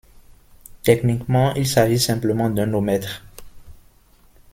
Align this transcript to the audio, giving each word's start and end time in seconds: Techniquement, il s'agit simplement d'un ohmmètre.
Techniquement, 0.81 1.53
il 1.53 1.67
s'agit 1.67 1.99
simplement 1.99 2.49
d'un 2.49 2.73
ohmmètre. 2.73 3.21